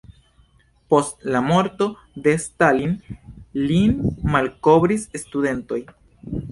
[0.93, 1.89] Post la morto
[2.29, 2.97] de Stalin
[3.69, 3.97] lin
[4.37, 5.85] malkovris studentoj.